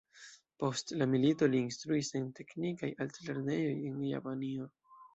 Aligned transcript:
Post 0.63 0.93
la 1.01 1.07
milito 1.11 1.51
li 1.51 1.61
instruis 1.67 2.11
en 2.21 2.27
teknikaj 2.41 2.93
alt-lernejoj 3.07 3.81
en 3.95 4.05
Japanio. 4.11 4.73